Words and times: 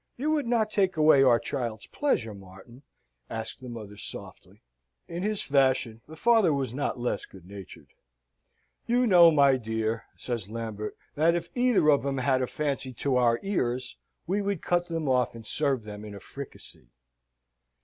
You 0.17 0.31
would 0.31 0.47
not 0.47 0.71
take 0.71 0.97
away 0.97 1.21
our 1.21 1.37
child's 1.37 1.85
pleasure, 1.85 2.33
Martin?" 2.33 2.81
asked 3.29 3.61
the 3.61 3.69
mother, 3.69 3.97
softly. 3.97 4.63
In 5.07 5.21
his 5.21 5.43
fashion, 5.43 6.01
the 6.07 6.15
father 6.15 6.51
was 6.51 6.73
not 6.73 6.99
less 6.99 7.25
good 7.27 7.45
natured. 7.45 7.89
"You 8.87 9.05
know, 9.05 9.29
my 9.29 9.57
dear," 9.57 10.05
says 10.15 10.49
Lambert, 10.49 10.97
"that 11.13 11.35
if 11.35 11.49
either 11.55 11.87
of 11.89 12.03
'em 12.03 12.17
had 12.17 12.41
a 12.41 12.47
fancy 12.47 12.93
to 12.93 13.17
our 13.17 13.39
ears, 13.43 13.95
we 14.25 14.41
would 14.41 14.63
cut 14.63 14.87
them 14.87 15.07
off 15.07 15.35
and 15.35 15.45
serve 15.45 15.83
them 15.83 16.03
in 16.03 16.15
a 16.15 16.19
fricassee." 16.19 16.89